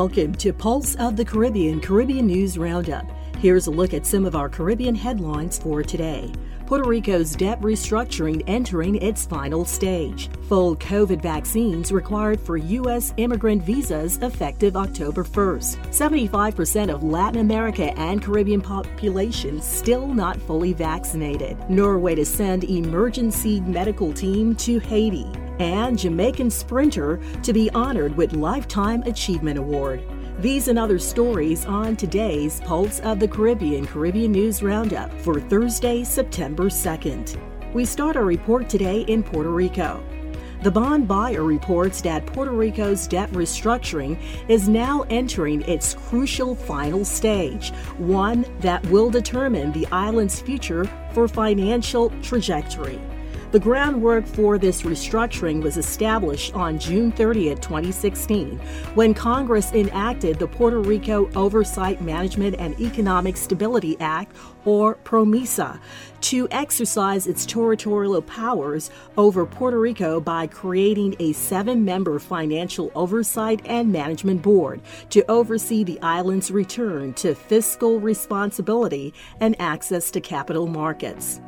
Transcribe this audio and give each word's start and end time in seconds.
Welcome 0.00 0.34
to 0.36 0.54
Pulse 0.54 0.94
of 0.94 1.14
the 1.14 1.26
Caribbean 1.26 1.78
Caribbean 1.78 2.26
News 2.26 2.56
Roundup. 2.56 3.04
Here's 3.36 3.66
a 3.66 3.70
look 3.70 3.92
at 3.92 4.06
some 4.06 4.24
of 4.24 4.34
our 4.34 4.48
Caribbean 4.48 4.94
headlines 4.94 5.58
for 5.58 5.82
today. 5.82 6.32
Puerto 6.64 6.88
Rico's 6.88 7.36
debt 7.36 7.60
restructuring 7.60 8.42
entering 8.46 8.94
its 8.94 9.26
final 9.26 9.66
stage. 9.66 10.30
Full 10.48 10.76
COVID 10.76 11.20
vaccines 11.20 11.92
required 11.92 12.40
for 12.40 12.56
U.S. 12.56 13.12
immigrant 13.18 13.62
visas 13.62 14.16
effective 14.22 14.74
October 14.74 15.22
1st. 15.22 15.76
75% 15.90 16.94
of 16.94 17.02
Latin 17.02 17.42
America 17.42 17.92
and 17.98 18.22
Caribbean 18.22 18.62
population 18.62 19.60
still 19.60 20.06
not 20.06 20.40
fully 20.40 20.72
vaccinated. 20.72 21.58
Norway 21.68 22.14
to 22.14 22.24
send 22.24 22.64
emergency 22.64 23.60
medical 23.60 24.14
team 24.14 24.56
to 24.56 24.78
Haiti 24.78 25.30
and 25.60 25.98
Jamaican 25.98 26.50
sprinter 26.50 27.20
to 27.42 27.52
be 27.52 27.70
honored 27.70 28.16
with 28.16 28.32
Lifetime 28.32 29.02
Achievement 29.02 29.58
Award. 29.58 30.02
These 30.38 30.68
and 30.68 30.78
other 30.78 30.98
stories 30.98 31.66
on 31.66 31.96
today's 31.96 32.60
Pulse 32.60 33.00
of 33.00 33.20
the 33.20 33.28
Caribbean 33.28 33.86
Caribbean 33.86 34.32
News 34.32 34.62
Roundup 34.62 35.12
for 35.20 35.38
Thursday, 35.38 36.02
September 36.02 36.70
2nd. 36.70 37.38
We 37.74 37.84
start 37.84 38.16
our 38.16 38.24
report 38.24 38.70
today 38.70 39.02
in 39.02 39.22
Puerto 39.22 39.50
Rico. 39.50 40.02
The 40.62 40.70
bond 40.70 41.06
buyer 41.06 41.44
reports 41.44 42.00
that 42.02 42.24
Puerto 42.24 42.52
Rico's 42.52 43.06
debt 43.06 43.30
restructuring 43.32 44.18
is 44.48 44.66
now 44.66 45.04
entering 45.10 45.60
its 45.62 45.92
crucial 45.92 46.54
final 46.54 47.04
stage, 47.04 47.70
one 47.98 48.46
that 48.60 48.84
will 48.86 49.10
determine 49.10 49.72
the 49.72 49.86
island's 49.92 50.40
future 50.40 50.86
for 51.12 51.28
financial 51.28 52.10
trajectory. 52.22 52.98
The 53.52 53.58
groundwork 53.58 54.28
for 54.28 54.58
this 54.58 54.82
restructuring 54.82 55.60
was 55.60 55.76
established 55.76 56.54
on 56.54 56.78
June 56.78 57.10
30, 57.10 57.56
2016, 57.56 58.58
when 58.94 59.12
Congress 59.12 59.72
enacted 59.72 60.38
the 60.38 60.46
Puerto 60.46 60.78
Rico 60.78 61.28
Oversight 61.34 62.00
Management 62.00 62.54
and 62.60 62.78
Economic 62.80 63.36
Stability 63.36 63.96
Act, 63.98 64.36
or 64.64 64.94
PROMESA, 65.02 65.80
to 66.20 66.46
exercise 66.52 67.26
its 67.26 67.44
territorial 67.44 68.22
powers 68.22 68.92
over 69.16 69.44
Puerto 69.44 69.80
Rico 69.80 70.20
by 70.20 70.46
creating 70.46 71.16
a 71.18 71.32
seven 71.32 71.84
member 71.84 72.20
financial 72.20 72.92
oversight 72.94 73.62
and 73.64 73.90
management 73.90 74.42
board 74.42 74.80
to 75.08 75.28
oversee 75.28 75.82
the 75.82 76.00
island's 76.02 76.52
return 76.52 77.12
to 77.14 77.34
fiscal 77.34 77.98
responsibility 77.98 79.12
and 79.40 79.60
access 79.60 80.12
to 80.12 80.20
capital 80.20 80.68
markets. 80.68 81.40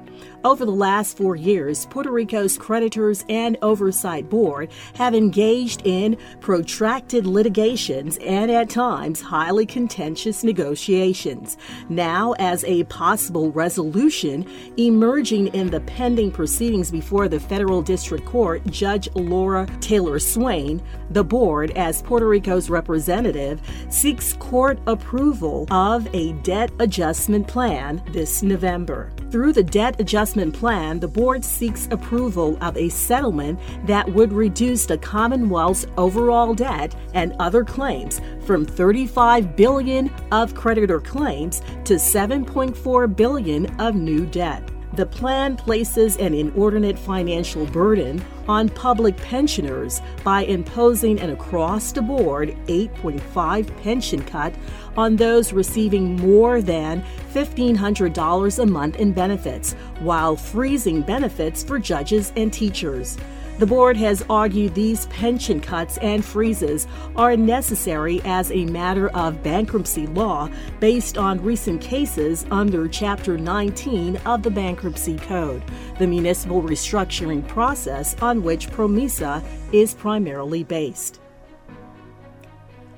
Over 0.45 0.65
the 0.65 0.73
last 0.73 1.17
four 1.17 1.37
years, 1.37 1.87
Puerto 1.87 2.11
Rico's 2.11 2.59
Creditors 2.59 3.25
and 3.29 3.57
Oversight 3.63 4.29
Board 4.29 4.71
have 4.97 5.15
engaged 5.15 5.83
in 5.85 6.17
protracted 6.41 7.27
litigations 7.27 8.19
and 8.19 8.51
at 8.51 8.69
times 8.69 9.21
highly 9.21 9.67
contentious 9.67 10.43
negotiations. 10.43 11.57
Now, 11.89 12.35
as 12.39 12.65
a 12.65 12.85
possible 12.85 13.53
resolution 13.53 14.45
emerging 14.77 15.49
in 15.49 15.71
the 15.71 15.81
pending 15.81 16.33
proceedings 16.33 16.91
before 16.91 17.29
the 17.29 17.41
Federal 17.41 17.83
District 17.83 18.25
Court, 18.25 18.67
Judge 18.67 19.09
Laura 19.15 19.67
Taylor 19.81 20.19
Swain, 20.19 20.83
the 21.11 21.25
board, 21.25 21.71
as 21.73 22.03
Puerto 22.03 22.27
Rico's 22.27 22.69
representative, 22.69 23.61
seeks 23.91 24.33
court 24.35 24.79
approval 24.87 25.67
of 25.71 26.09
a 26.15 26.33
debt 26.43 26.71
adjustment 26.81 27.47
plan 27.47 28.03
this 28.13 28.43
November. 28.43 29.13
Through 29.33 29.55
the 29.55 29.63
debt 29.63 29.99
adjustment 29.99 30.53
plan, 30.53 31.01
the 31.01 31.09
board 31.09 31.43
seeks 31.43 31.89
approval 31.91 32.59
of 32.61 32.77
a 32.77 32.91
settlement 32.91 33.59
that 33.87 34.07
would 34.13 34.31
reduce 34.31 34.85
the 34.85 34.99
Commonwealth's 34.99 35.87
overall 35.97 36.53
debt 36.53 36.95
and 37.15 37.35
other 37.39 37.65
claims 37.65 38.21
from 38.45 38.67
35 38.67 39.57
billion 39.57 40.11
of 40.33 40.55
creditor 40.55 41.01
claims 41.01 41.63
to 41.85 41.95
7.4 41.95 43.17
billion 43.17 43.81
of 43.81 43.95
new 43.95 44.27
debt. 44.27 44.71
The 44.95 45.07
plan 45.07 45.57
places 45.57 46.19
an 46.19 46.35
inordinate 46.35 46.99
financial 46.99 47.65
burden 47.65 48.23
on 48.47 48.69
public 48.69 49.17
pensioners 49.17 50.03
by 50.23 50.45
imposing 50.45 51.19
an 51.21 51.31
across 51.31 51.93
the 51.93 52.03
board 52.03 52.55
8.5 52.67 53.83
pension 53.83 54.23
cut 54.25 54.55
on 54.97 55.17
those 55.17 55.53
receiving 55.53 56.17
more 56.17 56.61
than 56.61 57.03
$1,500 57.35 58.59
a 58.59 58.67
month 58.67 58.97
in 58.97 59.13
benefits, 59.13 59.73
while 60.01 60.37
freezing 60.37 61.03
benefits 61.03 61.63
for 61.63 61.79
judges 61.79 62.33
and 62.37 62.53
teachers. 62.53 63.17
The 63.59 63.67
board 63.67 63.97
has 63.99 64.25
argued 64.31 64.75
these 64.75 65.07
pension 65.07 65.61
cuts 65.61 65.99
and 65.99 66.25
freezes 66.25 66.89
are 67.15 67.37
necessary 67.37 68.21
as 68.25 68.51
a 68.51 68.65
matter 68.65 69.09
of 69.11 69.43
bankruptcy 69.43 70.07
law 70.09 70.49
based 70.81 71.19
on 71.19 71.43
recent 71.45 71.81
cases 71.81 72.47
under 72.51 72.89
Chapter 72.89 73.37
19 73.37 74.17
of 74.25 74.43
the 74.43 74.51
Bankruptcy 74.51 75.17
Code, 75.19 75.63
the 75.99 76.07
municipal 76.07 76.63
restructuring 76.63 77.47
process 77.47 78.17
on 78.23 78.43
which 78.43 78.71
PROMESA 78.71 79.45
is 79.73 79.95
primarily 79.95 80.65
based. 80.65 81.21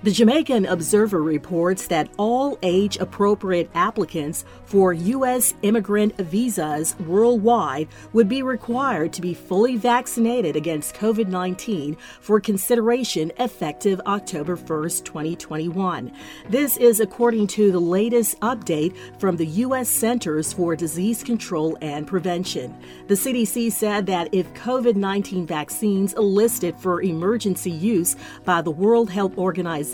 The 0.04 0.10
Jamaican 0.10 0.66
Observer 0.66 1.22
reports 1.22 1.86
that 1.86 2.10
all 2.18 2.58
age 2.62 2.98
appropriate 2.98 3.70
applicants 3.74 4.44
for 4.66 4.92
U.S. 4.92 5.54
immigrant 5.62 6.14
visas 6.18 6.94
worldwide 7.06 7.88
would 8.12 8.28
be 8.28 8.42
required 8.42 9.14
to 9.14 9.22
be 9.22 9.32
fully 9.32 9.78
vaccinated 9.78 10.56
against 10.56 10.94
COVID 10.94 11.28
19 11.28 11.96
for 12.20 12.38
consideration 12.38 13.32
effective 13.38 13.98
October 14.04 14.56
1, 14.56 14.90
2021. 14.90 16.12
This 16.50 16.76
is 16.76 17.00
according 17.00 17.46
to 17.46 17.72
the 17.72 17.80
latest 17.80 18.38
update 18.40 18.94
from 19.18 19.38
the 19.38 19.46
U.S. 19.46 19.88
Centers 19.88 20.52
for 20.52 20.76
Disease 20.76 21.24
Control 21.24 21.78
and 21.80 22.06
Prevention. 22.06 22.76
The 23.06 23.14
CDC 23.14 23.72
said 23.72 24.04
that 24.04 24.28
if 24.34 24.52
COVID 24.52 24.96
19 24.96 25.46
vaccines 25.46 26.14
listed 26.14 26.78
for 26.78 27.00
emergency 27.00 27.70
use 27.70 28.16
by 28.44 28.60
the 28.60 28.70
World 28.70 29.08
Health 29.08 29.38
Organization 29.38 29.93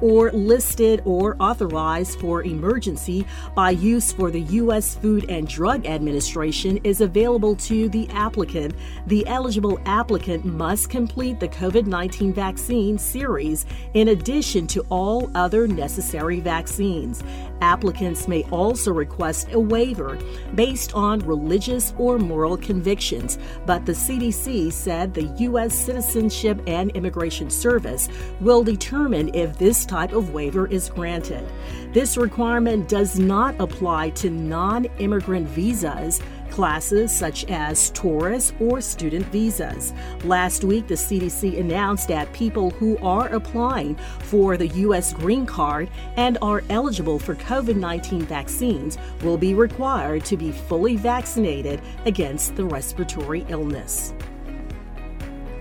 or 0.00 0.32
listed 0.32 1.02
or 1.04 1.36
authorized 1.40 2.18
for 2.20 2.42
emergency 2.44 3.26
by 3.54 3.70
use 3.70 4.12
for 4.12 4.30
the 4.30 4.40
U.S. 4.40 4.94
Food 4.94 5.26
and 5.28 5.46
Drug 5.46 5.86
Administration 5.86 6.78
is 6.84 7.00
available 7.00 7.54
to 7.56 7.88
the 7.90 8.08
applicant. 8.10 8.74
The 9.06 9.26
eligible 9.26 9.78
applicant 9.84 10.44
must 10.44 10.88
complete 10.88 11.38
the 11.38 11.48
COVID 11.48 11.86
19 11.86 12.32
vaccine 12.32 12.98
series 12.98 13.66
in 13.94 14.08
addition 14.08 14.66
to 14.68 14.80
all 14.88 15.30
other 15.34 15.66
necessary 15.66 16.40
vaccines. 16.40 17.22
Applicants 17.60 18.26
may 18.26 18.44
also 18.44 18.92
request 18.92 19.48
a 19.52 19.60
waiver 19.60 20.18
based 20.54 20.94
on 20.94 21.18
religious 21.20 21.92
or 21.98 22.18
moral 22.18 22.56
convictions, 22.56 23.38
but 23.66 23.84
the 23.84 23.92
CDC 23.92 24.72
said 24.72 25.12
the 25.12 25.24
U.S. 25.40 25.74
Citizenship 25.74 26.62
and 26.66 26.90
Immigration 26.92 27.50
Service 27.50 28.08
will 28.40 28.62
determine 28.62 29.09
if 29.14 29.58
this 29.58 29.84
type 29.84 30.12
of 30.12 30.32
waiver 30.32 30.66
is 30.66 30.88
granted. 30.88 31.46
This 31.92 32.16
requirement 32.16 32.88
does 32.88 33.18
not 33.18 33.54
apply 33.60 34.10
to 34.10 34.30
non 34.30 34.84
immigrant 34.98 35.48
visas 35.48 36.20
classes 36.50 37.12
such 37.12 37.44
as 37.46 37.90
tourist 37.90 38.54
or 38.60 38.80
student 38.80 39.24
visas. 39.26 39.92
Last 40.24 40.64
week, 40.64 40.86
the 40.88 40.94
CDC 40.94 41.58
announced 41.58 42.08
that 42.08 42.32
people 42.32 42.70
who 42.70 42.98
are 42.98 43.28
applying 43.28 43.96
for 44.20 44.56
the 44.56 44.68
U.S. 44.68 45.12
green 45.12 45.46
card 45.46 45.88
and 46.16 46.36
are 46.42 46.62
eligible 46.68 47.18
for 47.18 47.34
COVID 47.36 47.76
19 47.76 48.22
vaccines 48.22 48.98
will 49.22 49.38
be 49.38 49.54
required 49.54 50.24
to 50.26 50.36
be 50.36 50.52
fully 50.52 50.96
vaccinated 50.96 51.80
against 52.04 52.56
the 52.56 52.64
respiratory 52.64 53.46
illness. 53.48 54.12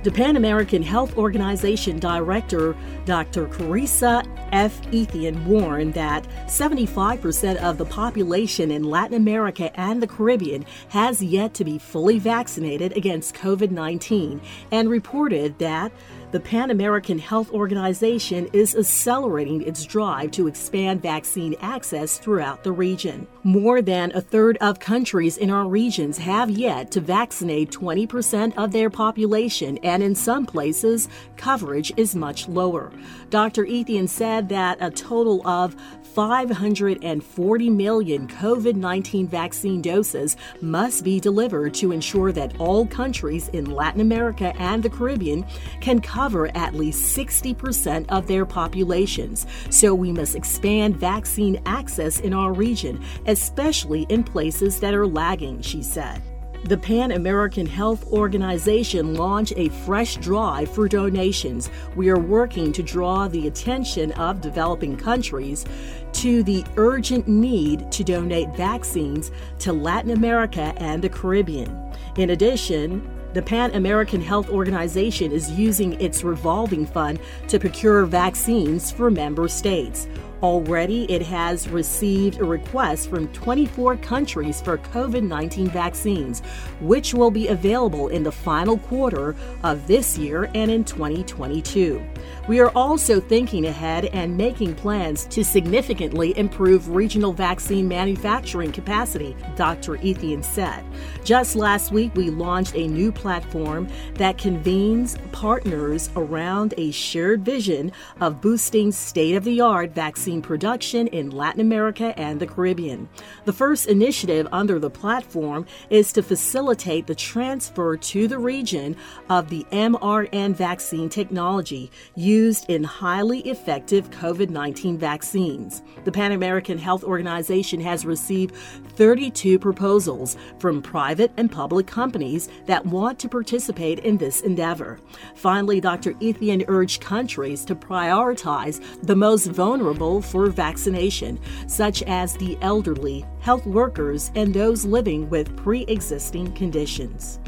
The 0.01 0.11
Pan 0.11 0.37
American 0.37 0.81
Health 0.81 1.17
Organization 1.17 1.99
Director, 1.99 2.73
Dr. 3.03 3.47
Carissa 3.47 4.25
F. 4.53 4.79
Etienne, 4.93 5.45
warned 5.45 5.93
that 5.95 6.23
75% 6.45 7.57
of 7.57 7.77
the 7.77 7.83
population 7.83 8.71
in 8.71 8.83
Latin 8.85 9.17
America 9.17 9.77
and 9.77 10.01
the 10.01 10.07
Caribbean 10.07 10.65
has 10.87 11.21
yet 11.21 11.53
to 11.55 11.65
be 11.65 11.77
fully 11.77 12.17
vaccinated 12.17 12.95
against 12.95 13.35
COVID 13.35 13.71
19 13.71 14.39
and 14.71 14.89
reported 14.89 15.59
that 15.59 15.91
the 16.31 16.39
Pan 16.39 16.69
American 16.69 17.17
Health 17.17 17.51
Organization 17.51 18.49
is 18.53 18.75
accelerating 18.75 19.63
its 19.63 19.83
drive 19.83 20.29
to 20.31 20.45
expand 20.45 21.01
vaccine 21.01 21.55
access 21.59 22.19
throughout 22.19 22.63
the 22.63 22.71
region. 22.71 23.27
More 23.43 23.81
than 23.81 24.11
a 24.13 24.21
third 24.21 24.57
of 24.57 24.79
countries 24.79 25.37
in 25.37 25.49
our 25.49 25.67
regions 25.67 26.19
have 26.19 26.51
yet 26.51 26.91
to 26.91 27.01
vaccinate 27.01 27.71
20% 27.71 28.55
of 28.57 28.71
their 28.71 28.91
population, 28.91 29.79
and 29.79 30.03
in 30.03 30.13
some 30.13 30.45
places, 30.45 31.09
coverage 31.35 31.91
is 31.97 32.15
much 32.15 32.47
lower. 32.47 32.91
Dr. 33.31 33.65
Etienne 33.65 34.07
said 34.07 34.49
that 34.49 34.77
a 34.81 34.91
total 34.91 35.47
of 35.47 35.75
540 36.13 37.69
million 37.69 38.27
COVID 38.27 38.75
19 38.75 39.27
vaccine 39.27 39.81
doses 39.81 40.35
must 40.61 41.03
be 41.03 41.19
delivered 41.19 41.73
to 41.75 41.91
ensure 41.91 42.31
that 42.31 42.59
all 42.59 42.85
countries 42.85 43.47
in 43.49 43.65
Latin 43.65 44.01
America 44.01 44.53
and 44.57 44.81
the 44.81 44.89
Caribbean 44.89 45.45
can 45.81 46.01
cover 46.01 46.18
cover 46.19 46.51
at 46.53 46.75
least 46.75 47.15
60% 47.17 48.05
of 48.09 48.27
their 48.27 48.45
populations. 48.45 49.47
So 49.69 49.95
we 49.95 50.11
must 50.11 50.35
expand 50.35 50.97
vaccine 50.97 51.61
access 51.65 52.19
in 52.19 52.33
our 52.33 52.51
region, 52.51 53.01
especially 53.25 54.05
in 54.09 54.25
places 54.25 54.81
that 54.81 54.93
are 54.93 55.07
lagging, 55.07 55.61
she 55.61 55.81
said. 55.81 56.21
The 56.65 56.77
Pan 56.77 57.13
American 57.13 57.65
Health 57.65 58.05
Organization 58.11 59.15
launched 59.15 59.53
a 59.55 59.69
fresh 59.85 60.17
drive 60.17 60.69
for 60.69 60.89
donations. 60.89 61.69
We 61.95 62.09
are 62.09 62.19
working 62.19 62.73
to 62.73 62.83
draw 62.83 63.29
the 63.29 63.47
attention 63.47 64.11
of 64.13 64.41
developing 64.41 64.97
countries 64.97 65.63
to 66.11 66.43
the 66.43 66.65
urgent 66.75 67.29
need 67.29 67.89
to 67.93 68.03
donate 68.03 68.53
vaccines 68.57 69.31
to 69.59 69.71
Latin 69.71 70.11
America 70.11 70.73
and 70.75 71.01
the 71.01 71.07
Caribbean. 71.07 71.93
In 72.17 72.31
addition, 72.31 73.09
the 73.33 73.41
Pan 73.41 73.75
American 73.75 74.21
Health 74.21 74.49
Organization 74.49 75.31
is 75.31 75.51
using 75.51 75.99
its 76.01 76.23
revolving 76.23 76.85
fund 76.85 77.19
to 77.47 77.59
procure 77.59 78.05
vaccines 78.05 78.91
for 78.91 79.11
member 79.11 79.47
states. 79.47 80.07
Already, 80.41 81.03
it 81.11 81.21
has 81.23 81.67
received 81.67 82.39
a 82.39 82.45
request 82.45 83.09
from 83.09 83.27
24 83.33 83.97
countries 83.97 84.61
for 84.61 84.77
COVID 84.77 85.23
19 85.23 85.67
vaccines, 85.67 86.41
which 86.79 87.13
will 87.13 87.29
be 87.29 87.49
available 87.49 88.07
in 88.07 88.23
the 88.23 88.31
final 88.31 88.77
quarter 88.77 89.35
of 89.63 89.85
this 89.85 90.17
year 90.17 90.49
and 90.55 90.71
in 90.71 90.85
2022. 90.85 92.01
We 92.47 92.61
are 92.61 92.69
also 92.69 93.19
thinking 93.19 93.65
ahead 93.65 94.05
and 94.05 94.37
making 94.37 94.75
plans 94.75 95.25
to 95.25 95.43
significantly 95.43 96.37
improve 96.37 96.89
regional 96.89 97.33
vaccine 97.33 97.87
manufacturing 97.87 98.71
capacity, 98.71 99.35
Dr. 99.57 99.97
Etienne 99.97 100.41
said. 100.41 100.85
Just 101.25 101.57
last 101.57 101.91
week, 101.91 102.15
we 102.15 102.29
launched 102.29 102.75
a 102.75 102.87
new 102.87 103.11
platform 103.11 103.89
that 104.15 104.37
convenes 104.37 105.17
partners 105.33 106.09
around 106.15 106.73
a 106.77 106.91
shared 106.91 107.43
vision 107.43 107.91
of 108.21 108.39
boosting 108.39 108.91
state 108.91 109.35
of 109.35 109.43
the 109.43 109.59
art 109.59 109.91
vaccine 109.91 110.28
production 110.37 111.07
in 111.07 111.31
Latin 111.31 111.61
America 111.61 112.13
and 112.17 112.39
the 112.39 112.45
Caribbean. 112.45 113.09
The 113.45 113.53
first 113.53 113.87
initiative 113.87 114.47
under 114.51 114.77
the 114.77 114.89
platform 114.89 115.65
is 115.89 116.13
to 116.13 116.21
facilitate 116.21 117.07
the 117.07 117.15
transfer 117.15 117.97
to 117.97 118.27
the 118.27 118.37
region 118.37 118.95
of 119.29 119.49
the 119.49 119.65
mRNA 119.71 120.55
vaccine 120.55 121.09
technology 121.09 121.91
used 122.15 122.69
in 122.69 122.83
highly 122.83 123.39
effective 123.41 124.11
COVID 124.11 124.49
19 124.49 124.97
vaccines. 124.97 125.81
The 126.03 126.11
Pan 126.11 126.33
American 126.33 126.77
Health 126.77 127.03
Organization 127.03 127.79
has 127.81 128.05
received 128.05 128.55
32 128.95 129.57
proposals 129.57 130.37
from 130.59 130.81
private 130.81 131.31
and 131.37 131.51
public 131.51 131.87
companies 131.87 132.49
that 132.65 132.85
want 132.85 133.17
to 133.19 133.29
participate 133.29 133.99
in 133.99 134.17
this 134.17 134.41
endeavor. 134.41 134.99
Finally, 135.35 135.81
Dr. 135.81 136.13
Etienne 136.21 136.65
urged 136.67 137.01
countries 137.01 137.63
to 137.65 137.75
prioritize 137.75 138.83
the 139.03 139.15
most 139.15 139.47
vulnerable 139.47 140.18
for 140.21 140.49
vaccination, 140.49 141.39
such 141.67 142.03
as 142.03 142.35
the 142.35 142.57
elderly, 142.61 143.25
health 143.39 143.65
workers, 143.65 144.31
and 144.35 144.53
those 144.53 144.85
living 144.85 145.29
with 145.29 145.55
pre 145.57 145.81
existing 145.83 146.53
conditions. 146.53 147.39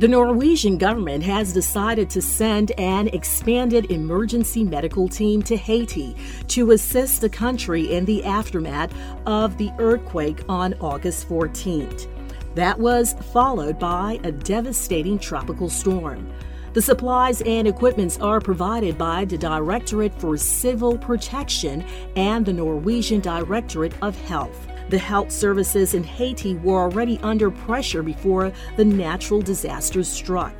The 0.00 0.08
Norwegian 0.08 0.76
government 0.76 1.22
has 1.22 1.52
decided 1.52 2.10
to 2.10 2.20
send 2.20 2.72
an 2.78 3.06
expanded 3.08 3.92
emergency 3.92 4.64
medical 4.64 5.08
team 5.08 5.40
to 5.44 5.56
Haiti 5.56 6.16
to 6.48 6.72
assist 6.72 7.20
the 7.20 7.28
country 7.28 7.92
in 7.92 8.04
the 8.04 8.24
aftermath 8.24 8.92
of 9.24 9.56
the 9.56 9.70
earthquake 9.78 10.42
on 10.48 10.74
August 10.80 11.28
14th. 11.28 12.08
That 12.56 12.78
was 12.78 13.14
followed 13.32 13.78
by 13.78 14.18
a 14.24 14.32
devastating 14.32 15.18
tropical 15.18 15.68
storm. 15.68 16.28
The 16.74 16.82
supplies 16.82 17.40
and 17.42 17.68
equipments 17.68 18.18
are 18.18 18.40
provided 18.40 18.98
by 18.98 19.26
the 19.26 19.38
Directorate 19.38 20.12
for 20.20 20.36
Civil 20.36 20.98
Protection 20.98 21.84
and 22.16 22.44
the 22.44 22.52
Norwegian 22.52 23.20
Directorate 23.20 23.94
of 24.02 24.20
Health. 24.22 24.66
The 24.88 24.98
health 24.98 25.30
services 25.30 25.94
in 25.94 26.02
Haiti 26.02 26.56
were 26.56 26.82
already 26.82 27.20
under 27.22 27.52
pressure 27.52 28.02
before 28.02 28.52
the 28.76 28.84
natural 28.84 29.40
disaster 29.40 30.02
struck. 30.02 30.52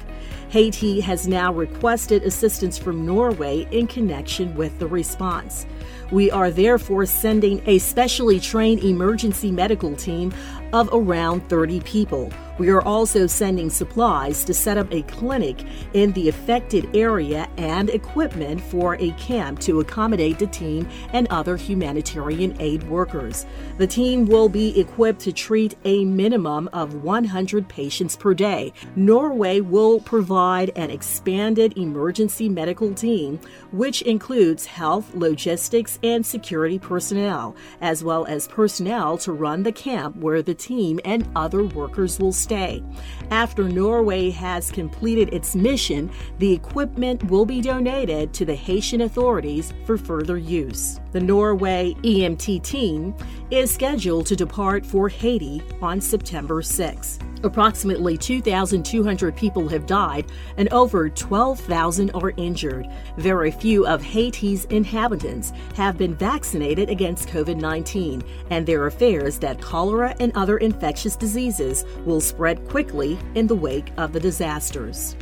Haiti 0.51 1.01
has 1.01 1.27
now 1.27 1.53
requested 1.53 2.23
assistance 2.23 2.79
from 2.79 3.05
Norway 3.05 3.67
in 3.73 3.89
connection 3.89 4.55
with 4.55 4.79
the 4.79 4.87
response. 4.87 5.67
We 6.13 6.31
are 6.31 6.53
therefore 6.53 7.07
sending 7.07 7.61
a 7.67 7.79
specially 7.79 8.39
trained 8.39 8.85
emergency 8.85 9.51
medical 9.51 9.97
team 9.97 10.33
of 10.73 10.89
around 10.93 11.49
30 11.49 11.81
people. 11.81 12.33
We 12.57 12.71
are 12.71 12.83
also 12.83 13.27
sending 13.27 13.69
supplies 13.69 14.45
to 14.45 14.55
set 14.55 14.79
up 14.79 14.93
a 14.93 15.03
clinic 15.03 15.65
in 15.93 16.13
the 16.13 16.29
affected 16.29 16.95
area 16.95 17.49
and 17.57 17.91
equipment 17.91 18.61
for 18.61 18.95
a 19.01 19.11
camp 19.13 19.59
to 19.61 19.81
accommodate 19.81 20.39
the 20.39 20.47
team 20.47 20.89
and 21.13 21.27
other 21.31 21.57
humanitarian 21.57 22.57
aid 22.61 22.85
workers. 22.85 23.45
The 23.79 23.89
team 23.89 24.27
will 24.27 24.49
be 24.49 24.79
equipped 24.79 25.21
to 25.23 25.33
treat 25.33 25.77
a 25.85 26.05
minimum 26.05 26.69
of 26.73 27.03
100 27.03 27.69
patients 27.69 28.15
per 28.15 28.35
day. 28.35 28.73
Norway 28.95 29.61
will 29.61 29.99
provide 30.01 30.71
an 30.77 30.91
expanded 30.91 31.77
emergency 31.77 32.49
medical 32.49 32.95
team, 32.95 33.41
which 33.73 34.03
includes 34.03 34.67
health, 34.67 35.13
logistics, 35.15 35.99
and 36.05 36.25
security 36.25 36.79
personnel, 36.79 37.57
as 37.81 38.05
well 38.05 38.25
as 38.27 38.47
personnel 38.47 39.19
to 39.19 39.33
run 39.33 39.65
the 39.65 39.73
camp 39.73 40.17
where 40.17 40.43
the 40.43 40.55
team 40.55 41.01
and 41.05 41.29
other 41.35 41.65
workers 41.65 42.21
will 42.21 42.33
stay. 42.45 42.83
After 43.31 43.65
Norway 43.69 44.31
has 44.31 44.71
completed 44.71 45.33
its 45.33 45.57
mission, 45.57 46.11
the 46.39 46.53
equipment 46.53 47.25
will 47.25 47.45
be 47.45 47.61
donated 47.61 48.33
to 48.35 48.45
the 48.45 48.55
Haitian 48.55 49.01
authorities 49.01 49.73
for 49.85 49.99
further 49.99 50.39
use. 50.39 51.01
The 51.13 51.21
Norway 51.21 51.95
EMT 52.03 52.63
team 52.63 53.15
is 53.51 53.73
scheduled 53.73 54.27
to 54.27 54.37
depart 54.37 54.85
for 54.87 55.09
Haiti 55.09 55.63
on 55.83 56.01
September 56.01 56.63
6. 56.63 57.19
Approximately 57.45 58.17
2,200 58.17 59.37
people 59.37 59.69
have 59.69 59.87
died 59.87 60.33
and 60.57 60.73
over 60.73 61.11
12,000 61.11 62.11
are 62.13 62.33
injured. 62.39 62.89
Very 63.19 63.51
few 63.51 63.87
of 63.87 64.03
Haiti's 64.03 64.65
inhabitants 64.67 65.53
have 65.77 65.99
been 65.99 66.15
vaccinated 66.15 66.89
against 66.89 67.29
COVID 67.29 67.61
19, 67.61 68.25
and 68.49 68.67
there 68.67 68.83
are 68.83 68.91
fears 68.91 69.39
that 69.39 69.61
cholera 69.61 70.17
and 70.21 70.33
other 70.35 70.57
infectious 70.57 71.17
diseases 71.17 71.85
will 72.07 72.21
spread 72.21 72.67
quickly 72.69 73.19
in 73.35 73.47
the 73.47 73.55
wake 73.55 73.93
of 73.99 74.15
the 74.15 74.21
disasters. 74.21 75.15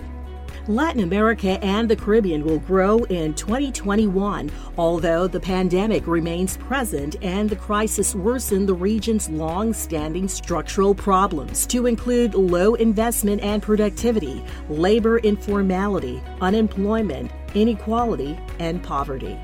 Latin 0.68 1.02
America 1.02 1.58
and 1.64 1.88
the 1.88 1.96
Caribbean 1.96 2.44
will 2.44 2.60
grow 2.60 2.98
in 3.04 3.34
2021, 3.34 4.48
although 4.78 5.26
the 5.26 5.40
pandemic 5.40 6.06
remains 6.06 6.56
present 6.56 7.16
and 7.20 7.50
the 7.50 7.56
crisis 7.56 8.14
worsened 8.14 8.68
the 8.68 8.74
region's 8.74 9.28
long 9.28 9.72
standing 9.72 10.28
structural 10.28 10.94
problems, 10.94 11.66
to 11.66 11.86
include 11.86 12.34
low 12.34 12.74
investment 12.74 13.42
and 13.42 13.60
productivity, 13.60 14.44
labor 14.68 15.18
informality, 15.18 16.22
unemployment, 16.40 17.32
inequality, 17.54 18.38
and 18.60 18.80
poverty. 18.84 19.36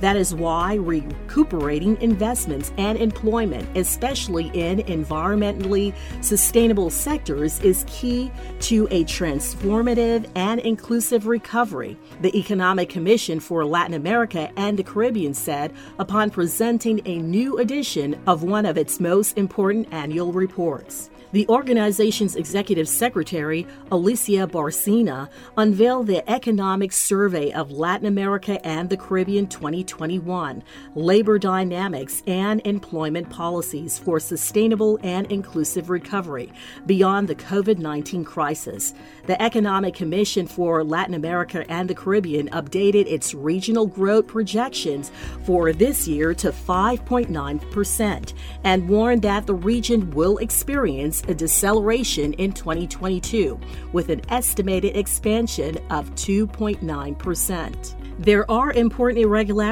That 0.00 0.16
is 0.16 0.34
why 0.34 0.74
recuperating 0.74 2.00
investments 2.00 2.72
and 2.78 2.98
employment, 2.98 3.76
especially 3.76 4.50
in 4.54 4.78
environmentally 4.80 5.94
sustainable 6.20 6.90
sectors, 6.90 7.60
is 7.60 7.84
key 7.86 8.30
to 8.60 8.86
a 8.90 9.04
transformative 9.04 10.28
and 10.34 10.60
inclusive 10.60 11.26
recovery, 11.26 11.96
the 12.20 12.36
Economic 12.36 12.88
Commission 12.88 13.40
for 13.40 13.64
Latin 13.64 13.94
America 13.94 14.50
and 14.56 14.78
the 14.78 14.82
Caribbean 14.82 15.34
said 15.34 15.72
upon 15.98 16.30
presenting 16.30 17.00
a 17.04 17.18
new 17.18 17.58
edition 17.58 18.20
of 18.26 18.42
one 18.42 18.66
of 18.66 18.76
its 18.76 19.00
most 19.00 19.38
important 19.38 19.88
annual 19.92 20.32
reports. 20.32 21.10
The 21.32 21.48
organization's 21.48 22.36
executive 22.36 22.88
secretary, 22.88 23.66
Alicia 23.90 24.46
Barcena, 24.46 25.28
unveiled 25.56 26.06
the 26.06 26.30
Economic 26.30 26.92
Survey 26.92 27.50
of 27.50 27.72
Latin 27.72 28.06
America 28.06 28.64
and 28.64 28.88
the 28.88 28.96
Caribbean 28.96 29.48
2021 29.82 30.62
Labor 30.94 31.38
Dynamics 31.38 32.22
and 32.26 32.60
Employment 32.64 33.28
Policies 33.28 33.98
for 33.98 34.20
Sustainable 34.20 35.00
and 35.02 35.30
Inclusive 35.32 35.90
Recovery 35.90 36.52
Beyond 36.86 37.26
the 37.28 37.34
COVID 37.34 37.78
19 37.78 38.24
Crisis. 38.24 38.94
The 39.26 39.40
Economic 39.42 39.94
Commission 39.94 40.46
for 40.46 40.84
Latin 40.84 41.14
America 41.14 41.64
and 41.68 41.90
the 41.90 41.94
Caribbean 41.94 42.48
updated 42.50 43.06
its 43.06 43.34
regional 43.34 43.86
growth 43.86 44.28
projections 44.28 45.10
for 45.44 45.72
this 45.72 46.06
year 46.06 46.34
to 46.34 46.52
5.9% 46.52 48.34
and 48.64 48.88
warned 48.88 49.22
that 49.22 49.46
the 49.46 49.54
region 49.54 50.10
will 50.10 50.38
experience 50.38 51.22
a 51.26 51.34
deceleration 51.34 52.34
in 52.34 52.52
2022, 52.52 53.58
with 53.92 54.10
an 54.10 54.20
estimated 54.28 54.96
expansion 54.96 55.78
of 55.90 56.14
2.9%. 56.14 57.94
There 58.16 58.48
are 58.48 58.72
important 58.72 59.24
irregularities 59.24 59.63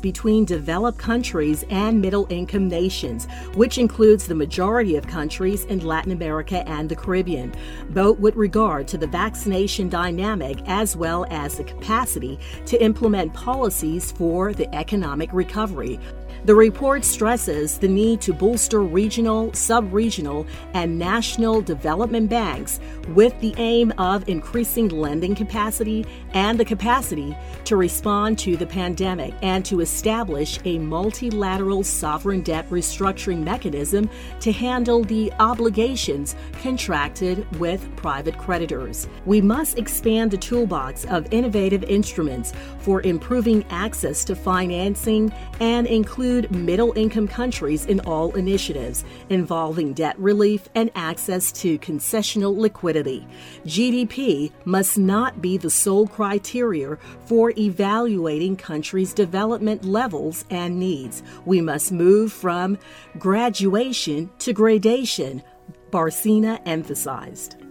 between 0.00 0.44
developed 0.44 0.98
countries 0.98 1.64
and 1.68 2.00
middle 2.00 2.26
income 2.30 2.66
nations, 2.66 3.26
which 3.54 3.76
includes 3.76 4.26
the 4.26 4.34
majority 4.34 4.96
of 4.96 5.06
countries 5.06 5.64
in 5.66 5.84
Latin 5.84 6.12
America 6.12 6.66
and 6.68 6.88
the 6.88 6.96
Caribbean, 6.96 7.52
both 7.90 8.18
with 8.18 8.36
regard 8.36 8.88
to 8.88 8.96
the 8.96 9.06
vaccination 9.06 9.88
dynamic 9.88 10.58
as 10.66 10.96
well 10.96 11.26
as 11.28 11.58
the 11.58 11.64
capacity 11.64 12.38
to 12.64 12.82
implement 12.82 13.34
policies 13.34 14.12
for 14.12 14.54
the 14.54 14.74
economic 14.74 15.30
recovery. 15.32 16.00
The 16.44 16.54
report 16.54 17.06
stresses 17.06 17.78
the 17.78 17.88
need 17.88 18.20
to 18.20 18.34
bolster 18.34 18.82
regional, 18.82 19.50
sub 19.54 19.90
regional, 19.94 20.46
and 20.74 20.98
national 20.98 21.62
development 21.62 22.28
banks 22.28 22.80
with 23.14 23.32
the 23.40 23.54
aim 23.56 23.94
of 23.96 24.28
increasing 24.28 24.88
lending 24.88 25.34
capacity 25.34 26.04
and 26.34 26.60
the 26.60 26.64
capacity 26.66 27.34
to 27.64 27.76
respond 27.76 28.38
to 28.40 28.58
the 28.58 28.66
pandemic 28.66 29.32
and 29.40 29.64
to 29.64 29.80
establish 29.80 30.58
a 30.66 30.78
multilateral 30.80 31.82
sovereign 31.82 32.42
debt 32.42 32.68
restructuring 32.68 33.42
mechanism 33.42 34.10
to 34.40 34.52
handle 34.52 35.02
the 35.02 35.32
obligations 35.40 36.36
contracted 36.60 37.50
with 37.58 37.88
private 37.96 38.36
creditors. 38.36 39.08
We 39.24 39.40
must 39.40 39.78
expand 39.78 40.30
the 40.30 40.36
toolbox 40.36 41.06
of 41.06 41.26
innovative 41.32 41.84
instruments 41.84 42.52
for 42.80 43.00
improving 43.00 43.64
access 43.70 44.24
to 44.26 44.36
financing 44.36 45.32
and 45.58 45.86
include 45.86 46.33
include 46.34 46.64
middle 46.64 46.92
income 46.96 47.28
countries 47.28 47.86
in 47.86 48.00
all 48.00 48.34
initiatives 48.34 49.04
involving 49.28 49.92
debt 49.92 50.18
relief 50.18 50.68
and 50.74 50.90
access 50.96 51.52
to 51.52 51.78
concessional 51.78 52.56
liquidity. 52.56 53.26
GDP 53.66 54.50
must 54.64 54.98
not 54.98 55.40
be 55.40 55.56
the 55.56 55.70
sole 55.70 56.08
criteria 56.08 56.96
for 57.26 57.52
evaluating 57.56 58.56
countries' 58.56 59.14
development 59.14 59.84
levels 59.84 60.44
and 60.50 60.78
needs. 60.78 61.22
We 61.44 61.60
must 61.60 61.92
move 61.92 62.32
from 62.32 62.78
graduation 63.18 64.30
to 64.40 64.52
gradation, 64.52 65.42
Barcena 65.90 66.60
emphasized. 66.66 67.63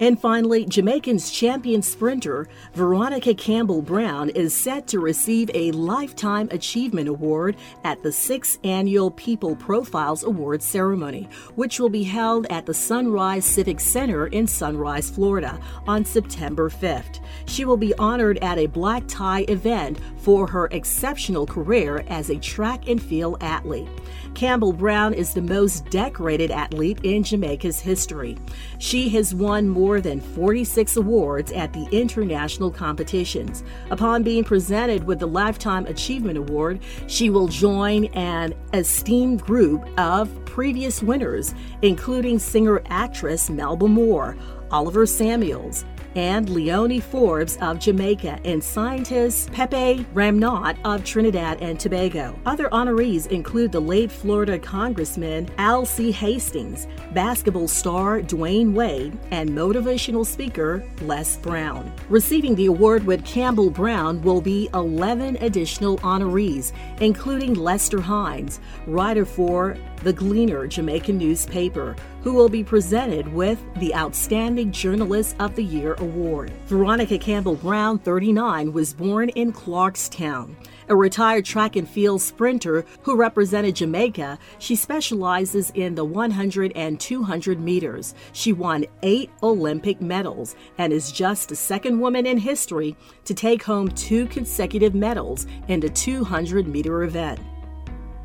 And 0.00 0.20
finally, 0.20 0.64
Jamaican's 0.64 1.30
champion 1.30 1.82
sprinter 1.82 2.48
Veronica 2.74 3.34
Campbell 3.34 3.82
Brown 3.82 4.30
is 4.30 4.54
set 4.54 4.86
to 4.88 5.00
receive 5.00 5.50
a 5.54 5.72
Lifetime 5.72 6.48
Achievement 6.52 7.08
Award 7.08 7.56
at 7.84 8.02
the 8.02 8.12
sixth 8.12 8.58
annual 8.64 9.10
People 9.10 9.56
Profiles 9.56 10.22
Awards 10.22 10.64
ceremony, 10.64 11.28
which 11.56 11.80
will 11.80 11.88
be 11.88 12.04
held 12.04 12.46
at 12.46 12.64
the 12.64 12.74
Sunrise 12.74 13.44
Civic 13.44 13.80
Center 13.80 14.28
in 14.28 14.46
Sunrise, 14.46 15.10
Florida 15.10 15.58
on 15.86 16.04
September 16.04 16.70
5th. 16.70 17.20
She 17.46 17.64
will 17.64 17.76
be 17.76 17.94
honored 17.94 18.38
at 18.38 18.58
a 18.58 18.66
black 18.66 19.02
tie 19.08 19.46
event 19.48 19.98
for 20.18 20.46
her 20.46 20.66
exceptional 20.66 21.46
career 21.46 22.04
as 22.08 22.30
a 22.30 22.38
track 22.38 22.88
and 22.88 23.02
field 23.02 23.38
athlete. 23.40 23.88
Campbell 24.34 24.72
Brown 24.72 25.14
is 25.14 25.34
the 25.34 25.42
most 25.42 25.88
decorated 25.90 26.50
athlete 26.50 27.00
in 27.02 27.22
Jamaica's 27.22 27.80
history. 27.80 28.36
She 28.78 29.08
has 29.10 29.34
won 29.34 29.68
more 29.68 30.00
than 30.00 30.20
46 30.20 30.96
awards 30.96 31.52
at 31.52 31.72
the 31.72 31.88
international 31.90 32.70
competitions. 32.70 33.64
Upon 33.90 34.22
being 34.22 34.44
presented 34.44 35.04
with 35.04 35.18
the 35.18 35.26
Lifetime 35.26 35.86
Achievement 35.86 36.38
Award, 36.38 36.80
she 37.06 37.30
will 37.30 37.48
join 37.48 38.04
an 38.06 38.54
esteemed 38.72 39.42
group 39.42 39.84
of 39.98 40.44
previous 40.44 41.02
winners, 41.02 41.54
including 41.82 42.38
singer 42.38 42.82
actress 42.86 43.50
Melba 43.50 43.88
Moore, 43.88 44.36
Oliver 44.70 45.06
Samuels, 45.06 45.84
and 46.14 46.48
Leonie 46.48 47.00
Forbes 47.00 47.56
of 47.60 47.78
Jamaica 47.78 48.40
and 48.44 48.62
scientist 48.62 49.52
Pepe 49.52 50.04
Ramnaut 50.14 50.76
of 50.84 51.04
Trinidad 51.04 51.62
and 51.62 51.78
Tobago. 51.78 52.38
Other 52.46 52.68
honorees 52.70 53.28
include 53.28 53.72
the 53.72 53.80
late 53.80 54.10
Florida 54.10 54.58
Congressman 54.58 55.46
Alcee 55.58 56.10
Hastings, 56.12 56.88
basketball 57.12 57.68
star 57.68 58.20
Dwyane 58.20 58.72
Wade, 58.72 59.16
and 59.30 59.50
motivational 59.50 60.26
speaker 60.26 60.84
Les 61.02 61.36
Brown. 61.36 61.92
Receiving 62.08 62.54
the 62.54 62.66
award 62.66 63.04
with 63.04 63.24
Campbell 63.24 63.70
Brown 63.70 64.20
will 64.22 64.40
be 64.40 64.68
11 64.74 65.38
additional 65.40 65.98
honorees, 65.98 66.72
including 67.00 67.54
Lester 67.54 68.00
Hines, 68.00 68.60
writer 68.86 69.24
for 69.24 69.76
the 70.02 70.12
Gleaner 70.12 70.66
Jamaican 70.66 71.18
newspaper, 71.18 71.96
who 72.22 72.32
will 72.32 72.48
be 72.48 72.64
presented 72.64 73.26
with 73.32 73.62
the 73.76 73.94
Outstanding 73.94 74.72
Journalist 74.72 75.36
of 75.38 75.54
the 75.56 75.64
Year 75.64 75.94
award. 75.94 76.50
Veronica 76.66 77.18
Campbell 77.18 77.56
Brown, 77.56 77.98
39, 77.98 78.72
was 78.72 78.94
born 78.94 79.28
in 79.30 79.52
Clarks 79.52 80.08
Town. 80.08 80.56
A 80.90 80.96
retired 80.96 81.44
track 81.44 81.76
and 81.76 81.88
field 81.88 82.22
sprinter 82.22 82.84
who 83.02 83.14
represented 83.14 83.76
Jamaica, 83.76 84.38
she 84.58 84.74
specializes 84.74 85.70
in 85.74 85.94
the 85.94 86.04
100 86.04 86.72
and 86.74 86.98
200 86.98 87.60
meters. 87.60 88.14
She 88.32 88.54
won 88.54 88.86
eight 89.02 89.30
Olympic 89.42 90.00
medals 90.00 90.56
and 90.78 90.92
is 90.92 91.12
just 91.12 91.50
the 91.50 91.56
second 91.56 92.00
woman 92.00 92.24
in 92.24 92.38
history 92.38 92.96
to 93.24 93.34
take 93.34 93.62
home 93.62 93.88
two 93.88 94.26
consecutive 94.28 94.94
medals 94.94 95.46
in 95.68 95.80
the 95.80 95.90
200 95.90 96.66
meter 96.66 97.02
event. 97.02 97.38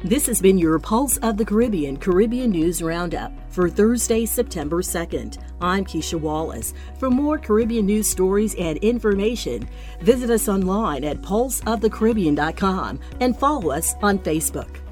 This 0.06 0.28
has 0.28 0.42
been 0.42 0.58
your 0.58 0.80
Pulse 0.80 1.16
of 1.20 1.38
the 1.38 1.46
Caribbean 1.46 1.96
Caribbean 1.96 2.52
News 2.52 2.82
Roundup 2.82 3.32
for 3.50 3.70
Thursday, 3.70 4.26
September 4.26 4.82
2nd. 4.82 5.42
I'm 5.62 5.86
Keisha 5.86 6.20
Wallace. 6.20 6.74
For 7.00 7.10
more 7.10 7.38
Caribbean 7.38 7.86
news 7.86 8.06
stories 8.06 8.54
and 8.56 8.78
information, 8.80 9.66
visit 10.02 10.30
us 10.30 10.50
online 10.50 11.06
at 11.06 11.22
pulseofthecaribbean.com 11.22 13.00
and 13.22 13.40
follow 13.40 13.72
us 13.72 13.96
on 14.02 14.20
Facebook. 14.20 14.83